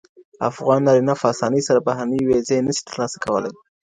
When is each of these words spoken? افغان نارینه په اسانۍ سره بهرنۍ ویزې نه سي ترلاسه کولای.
افغان 0.49 0.79
نارینه 0.87 1.13
په 1.21 1.25
اسانۍ 1.33 1.61
سره 1.67 1.79
بهرنۍ 1.87 2.21
ویزې 2.23 2.57
نه 2.67 2.71
سي 2.77 2.81
ترلاسه 2.89 3.17
کولای. 3.25 3.53